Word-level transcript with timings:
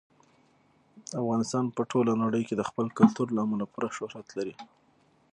افغانستان 1.21 1.65
په 1.75 1.81
ټوله 1.91 2.13
نړۍ 2.23 2.43
کې 2.47 2.55
د 2.57 2.61
خپل 2.69 2.85
کلتور 2.97 3.27
له 3.33 3.39
امله 3.45 3.65
پوره 3.71 3.89
شهرت 3.97 4.27
لري. 4.37 4.53